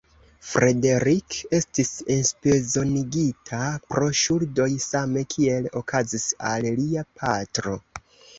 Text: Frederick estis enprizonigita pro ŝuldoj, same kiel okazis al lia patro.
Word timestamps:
Frederick 0.51 1.35
estis 1.57 1.91
enprizonigita 2.15 3.59
pro 3.93 4.07
ŝuldoj, 4.21 4.67
same 4.87 5.25
kiel 5.35 5.69
okazis 5.83 6.27
al 6.55 6.67
lia 6.83 7.07
patro. 7.23 7.79